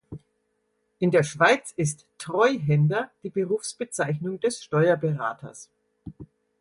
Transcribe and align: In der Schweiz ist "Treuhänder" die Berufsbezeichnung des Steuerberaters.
In 0.97 1.11
der 1.11 1.21
Schweiz 1.21 1.73
ist 1.77 2.07
"Treuhänder" 2.17 3.11
die 3.21 3.29
Berufsbezeichnung 3.29 4.39
des 4.39 4.63
Steuerberaters. 4.63 5.69